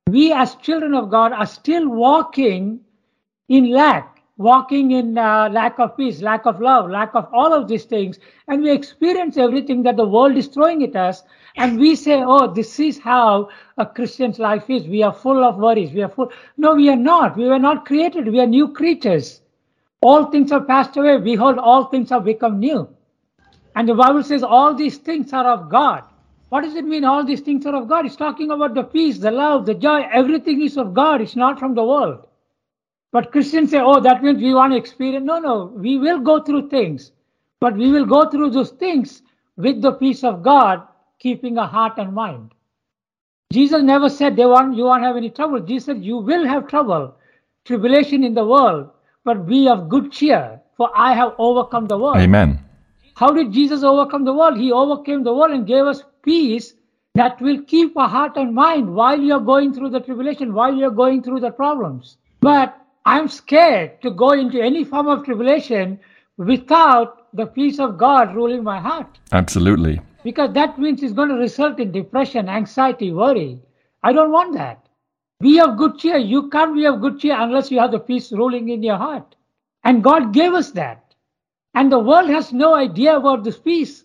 [0.06, 2.80] we as children of God are still walking
[3.48, 4.09] in lack,
[4.40, 8.18] walking in uh, lack of peace, lack of love, lack of all of these things.
[8.48, 11.22] And we experience everything that the world is throwing at us.
[11.56, 14.88] And we say, oh, this is how a Christian's life is.
[14.88, 15.92] We are full of worries.
[15.92, 16.32] We are full.
[16.56, 17.36] No, we are not.
[17.36, 18.28] We were not created.
[18.28, 19.42] We are new creatures.
[20.00, 21.18] All things have passed away.
[21.18, 22.88] Behold, all things have become new.
[23.76, 26.02] And the Bible says all these things are of God.
[26.48, 28.06] What does it mean all these things are of God?
[28.06, 30.08] It's talking about the peace, the love, the joy.
[30.10, 31.20] Everything is of God.
[31.20, 32.26] It's not from the world.
[33.12, 35.24] But Christians say, oh, that means we want to experience.
[35.24, 37.12] No, no, we will go through things,
[37.60, 39.22] but we will go through those things
[39.56, 40.86] with the peace of God,
[41.18, 42.52] keeping a heart and mind.
[43.52, 45.58] Jesus never said they want you won't have any trouble.
[45.60, 47.16] Jesus said you will have trouble,
[47.64, 48.90] tribulation in the world,
[49.24, 52.18] but be of good cheer, for I have overcome the world.
[52.18, 52.60] Amen.
[53.16, 54.56] How did Jesus overcome the world?
[54.56, 56.74] He overcame the world and gave us peace
[57.14, 60.90] that will keep our heart and mind while you're going through the tribulation, while you're
[60.90, 62.16] going through the problems.
[62.40, 65.98] But I'm scared to go into any form of tribulation
[66.36, 69.18] without the peace of God ruling my heart.
[69.32, 70.00] Absolutely.
[70.22, 73.58] Because that means it's going to result in depression, anxiety, worry.
[74.02, 74.86] I don't want that.
[75.40, 76.18] Be of good cheer.
[76.18, 79.34] You can't be of good cheer unless you have the peace ruling in your heart.
[79.84, 81.14] And God gave us that.
[81.74, 84.04] And the world has no idea about this peace.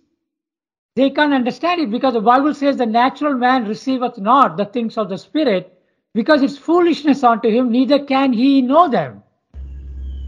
[0.96, 4.98] They can't understand it because the Bible says the natural man receiveth not the things
[4.98, 5.75] of the Spirit
[6.16, 9.22] because it's foolishness unto him, neither can he know them.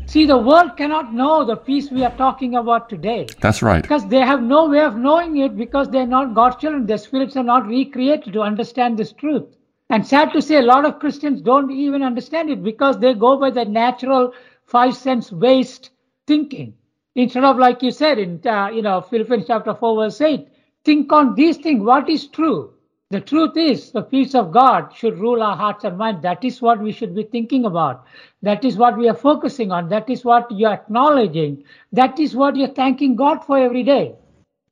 [0.06, 3.26] See, the world cannot know the peace we are talking about today.
[3.42, 3.82] That's right.
[3.82, 6.86] Because they have no way of knowing it because they're not God's children.
[6.86, 9.56] Their spirits are not recreated to understand this truth.
[9.90, 13.38] And sad to say, a lot of Christians don't even understand it because they go
[13.38, 14.34] by the natural
[14.68, 15.90] five sense based
[16.28, 16.74] thinking
[17.16, 20.48] instead of like you said in uh, you know philippians chapter 4 verse 8
[20.84, 22.74] think on these things what is true
[23.10, 26.22] the truth is the peace of god should rule our hearts and minds.
[26.22, 28.06] That is what we should be thinking about.
[28.42, 29.90] That is what we are focusing on.
[29.90, 31.64] That is what you're acknowledging.
[31.94, 34.16] That is what you're thanking god for every day.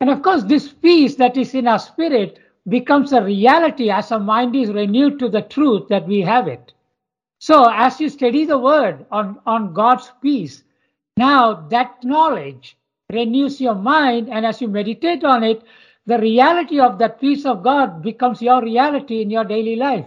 [0.02, 4.19] And of course this peace that is in our spirit becomes a reality as our
[4.19, 6.74] mind is renewed to the truth that we have it.
[7.39, 10.63] So as you study the word on on god's peace
[11.17, 12.78] now, that knowledge
[13.10, 15.63] renews your mind, and as you meditate on it,
[16.06, 20.06] the reality of that peace of God becomes your reality in your daily life.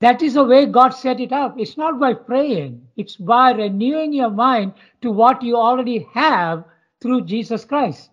[0.00, 1.58] That is the way God set it up.
[1.58, 6.64] It's not by praying, it's by renewing your mind to what you already have
[7.02, 8.10] through Jesus Christ.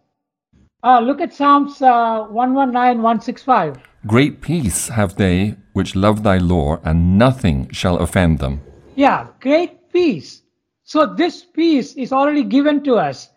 [0.83, 3.77] Uh, look at Psalms uh, 119, 165.
[4.05, 8.61] Great peace have they which love thy law, and nothing shall offend them.
[8.95, 10.41] Yeah, great peace.
[10.83, 13.29] So this peace is already given to us.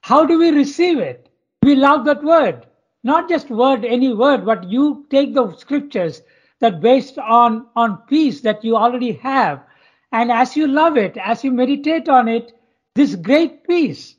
[0.00, 1.28] How do we receive it?
[1.62, 2.66] We love that word.
[3.04, 6.22] Not just word, any word, but you take the scriptures
[6.58, 9.62] that based on, on peace that you already have.
[10.10, 12.52] And as you love it, as you meditate on it,
[12.96, 14.16] this great peace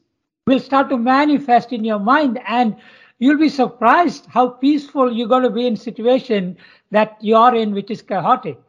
[0.48, 2.78] will start to manifest in your mind and
[3.20, 6.56] you'll be surprised how peaceful you're going to be in situation
[6.92, 8.60] that you're in which is chaotic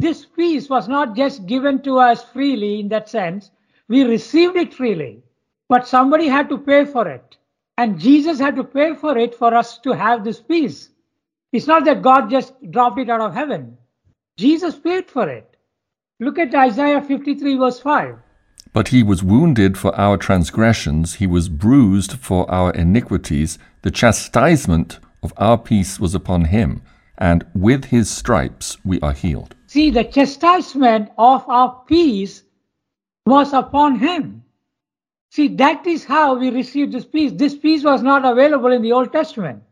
[0.00, 3.50] this peace was not just given to us freely in that sense.
[3.88, 5.22] We received it freely,
[5.68, 7.36] but somebody had to pay for it.
[7.80, 10.90] And Jesus had to pay for it for us to have this peace.
[11.50, 13.78] It's not that God just dropped it out of heaven.
[14.36, 15.56] Jesus paid for it.
[16.18, 18.18] Look at Isaiah 53, verse 5.
[18.74, 23.58] But he was wounded for our transgressions, he was bruised for our iniquities.
[23.80, 26.82] The chastisement of our peace was upon him,
[27.16, 29.54] and with his stripes we are healed.
[29.68, 32.42] See, the chastisement of our peace
[33.24, 34.44] was upon him.
[35.30, 37.32] See, that is how we receive this peace.
[37.32, 39.62] This peace was not available in the Old Testament.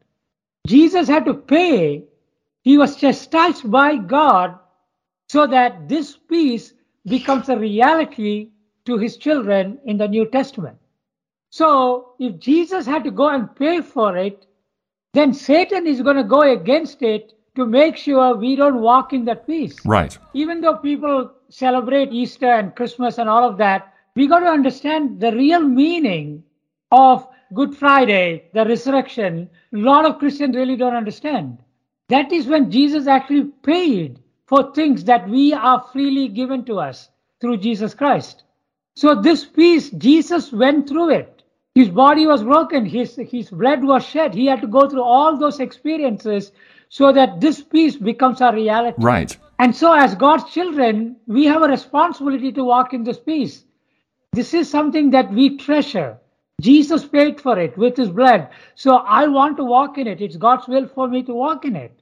[0.66, 2.04] Jesus had to pay.
[2.62, 4.59] He was chastised by God
[5.28, 6.74] so that this peace
[7.06, 8.50] becomes a reality
[8.84, 10.78] to his children in the New Testament.
[11.50, 14.46] So if Jesus had to go and pay for it,
[15.14, 19.24] then Satan is going to go against it to make sure we don't walk in
[19.24, 19.74] that peace.
[19.84, 20.16] Right.
[20.34, 25.20] Even though people celebrate Easter and Christmas and all of that, we got to understand
[25.20, 26.42] the real meaning
[26.90, 29.48] of Good Friday, the resurrection.
[29.72, 31.58] A lot of Christians really don't understand.
[32.08, 37.10] That is when Jesus actually paid for things that we are freely given to us
[37.40, 38.42] through Jesus Christ.
[38.96, 41.44] So this peace, Jesus went through it.
[41.76, 44.34] His body was broken, his, his blood was shed.
[44.34, 46.50] He had to go through all those experiences
[46.88, 48.96] so that this peace becomes our reality.
[49.00, 49.38] Right.
[49.60, 53.64] And so, as God's children, we have a responsibility to walk in this peace.
[54.33, 56.18] This is something that we treasure.
[56.61, 58.49] Jesus paid for it with his blood.
[58.74, 60.20] So I want to walk in it.
[60.20, 61.99] It's God's will for me to walk in it.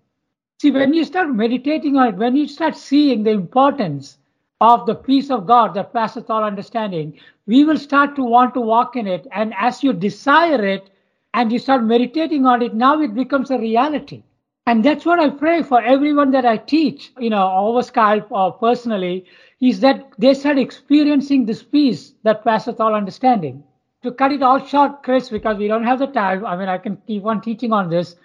[0.60, 4.18] See, when you start meditating on it, when you start seeing the importance
[4.60, 8.60] of the peace of God that passeth all understanding, we will start to want to
[8.60, 9.26] walk in it.
[9.32, 10.88] And as you desire it
[11.34, 14.22] and you start meditating on it, now it becomes a reality.
[14.68, 18.52] And that's what I pray for everyone that I teach, you know, over Skype or
[18.52, 19.24] personally,
[19.60, 23.62] is that they start experiencing this peace that passeth all understanding.
[24.02, 26.78] To cut it all short, Chris, because we don't have the time, I mean, I
[26.78, 28.16] can keep on teaching on this.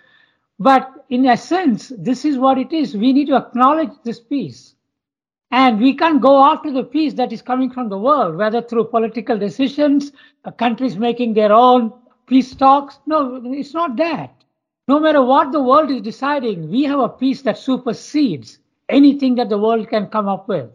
[0.59, 2.95] But in essence, this is what it is.
[2.95, 4.75] We need to acknowledge this peace.
[5.51, 8.85] And we can't go after the peace that is coming from the world, whether through
[8.85, 10.11] political decisions,
[10.57, 11.93] countries making their own
[12.25, 12.99] peace talks.
[13.05, 14.40] No, it's not that.
[14.91, 19.47] No matter what the world is deciding, we have a peace that supersedes anything that
[19.47, 20.69] the world can come up with.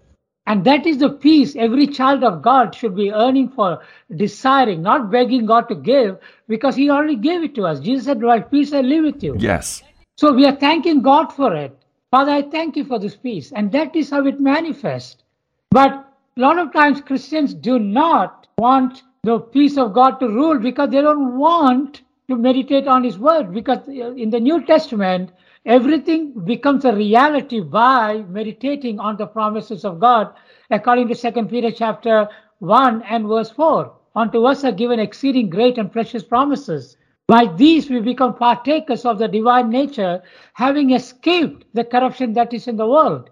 [0.47, 3.81] And that is the peace every child of God should be earning for,
[4.25, 6.17] desiring, not begging God to give,
[6.49, 7.79] because He already gave it to us.
[7.81, 9.37] Jesus said, My peace I live with you.
[9.39, 9.83] Yes.
[10.17, 11.77] So we are thanking God for it.
[12.11, 13.53] Father, I thank you for this peace.
[13.53, 15.23] And that is how it manifests.
[15.71, 15.93] But
[16.39, 20.89] a lot of times Christians do not want the peace of God to rule because
[20.89, 25.31] they don't want to meditate on his word because uh, in the New Testament,
[25.65, 30.35] everything becomes a reality by meditating on the promises of God,
[30.71, 33.93] according to Second Peter chapter 1 and verse 4.
[34.17, 36.97] Unto us are given exceeding great and precious promises.
[37.29, 40.23] By these we become partakers of the divine nature,
[40.55, 43.31] having escaped the corruption that is in the world.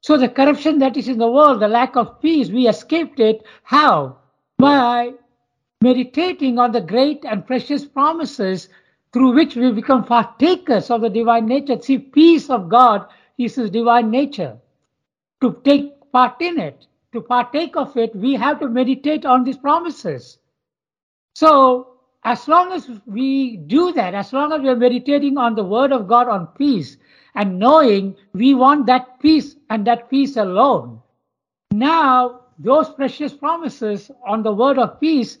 [0.00, 3.42] So the corruption that is in the world, the lack of peace, we escaped it.
[3.62, 4.18] How?
[4.58, 5.14] By
[5.84, 8.68] meditating on the great and precious promises
[9.12, 11.80] through which we become partakers of the divine nature.
[11.80, 13.06] See, peace of God
[13.38, 14.56] is his divine nature.
[15.42, 19.58] To take part in it, to partake of it, we have to meditate on these
[19.58, 20.38] promises.
[21.34, 25.64] So, as long as we do that, as long as we are meditating on the
[25.64, 26.96] word of God on peace
[27.34, 31.00] and knowing we want that peace and that peace alone,
[31.72, 35.38] now those precious promises on the word of peace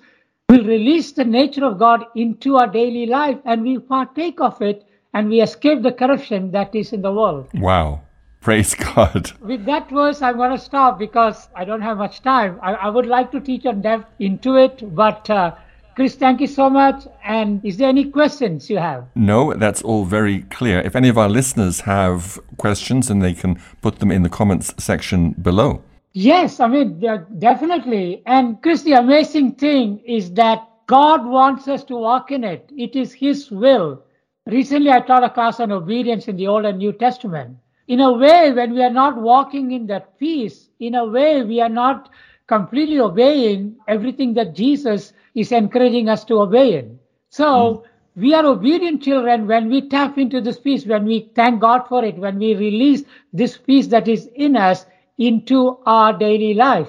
[0.50, 4.86] will release the nature of God into our daily life and we partake of it
[5.14, 7.48] and we escape the corruption that is in the world.
[7.54, 8.02] Wow.
[8.40, 9.32] Praise God.
[9.40, 12.58] With that verse, I'm going to stop because I don't have much time.
[12.62, 15.54] I, I would like to teach on depth into it, but uh,
[15.96, 17.06] Chris, thank you so much.
[17.24, 19.06] And is there any questions you have?
[19.14, 20.80] No, that's all very clear.
[20.80, 24.74] If any of our listeners have questions, then they can put them in the comments
[24.76, 25.82] section below.
[26.16, 27.00] Yes, I mean,
[27.38, 28.22] definitely.
[28.24, 32.70] And Chris, the amazing thing is that God wants us to walk in it.
[32.76, 34.04] It is His will.
[34.46, 37.56] Recently, I taught a class on obedience in the Old and New Testament.
[37.88, 41.60] In a way, when we are not walking in that peace, in a way, we
[41.60, 42.10] are not
[42.46, 46.98] completely obeying everything that Jesus is encouraging us to obey in.
[47.30, 47.84] So, mm.
[48.14, 52.04] we are obedient children when we tap into this peace, when we thank God for
[52.04, 53.02] it, when we release
[53.32, 54.86] this peace that is in us
[55.18, 56.88] into our daily life.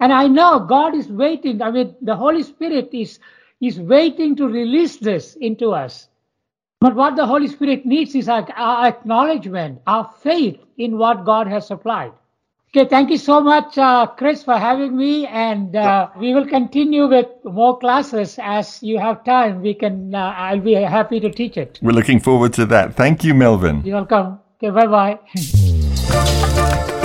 [0.00, 1.62] And I know God is waiting.
[1.62, 3.18] I mean, the Holy Spirit is,
[3.60, 6.08] is waiting to release this into us.
[6.80, 11.46] But what the Holy Spirit needs is our, our acknowledgement, our faith in what God
[11.46, 12.12] has supplied.
[12.76, 15.26] Okay, thank you so much, uh, Chris, for having me.
[15.26, 19.62] And uh, we will continue with more classes as you have time.
[19.62, 20.14] We can.
[20.14, 21.78] Uh, I'll be happy to teach it.
[21.80, 22.94] We're looking forward to that.
[22.94, 23.82] Thank you, Melvin.
[23.82, 24.40] You're welcome.
[24.62, 25.18] Okay, bye bye.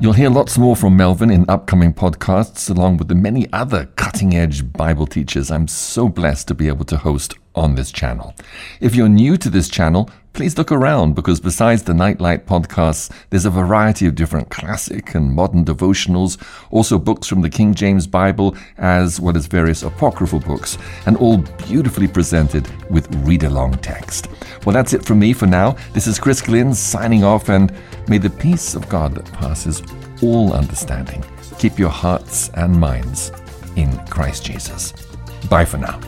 [0.00, 4.36] You'll hear lots more from Melvin in upcoming podcasts, along with the many other cutting
[4.36, 8.32] edge Bible teachers I'm so blessed to be able to host on this channel.
[8.80, 10.08] If you're new to this channel,
[10.38, 15.34] please look around because besides the Nightlight podcasts, there's a variety of different classic and
[15.34, 20.78] modern devotionals, also books from the King James Bible, as well as various apocryphal books,
[21.06, 24.28] and all beautifully presented with read along text.
[24.64, 25.74] Well, that's it from me for now.
[25.92, 27.74] This is Chris Glynn signing off, and
[28.06, 29.82] may the peace of God that passes
[30.22, 31.24] all understanding
[31.58, 33.32] keep your hearts and minds
[33.74, 34.92] in Christ Jesus.
[35.50, 35.98] Bye for now.